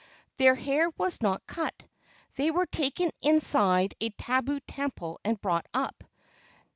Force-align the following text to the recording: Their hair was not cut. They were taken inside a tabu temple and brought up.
Their 0.37 0.55
hair 0.55 0.89
was 0.97 1.21
not 1.21 1.45
cut. 1.45 1.85
They 2.35 2.49
were 2.49 2.65
taken 2.65 3.11
inside 3.21 3.93
a 4.01 4.09
tabu 4.09 4.59
temple 4.61 5.19
and 5.23 5.39
brought 5.39 5.67
up. 5.75 6.03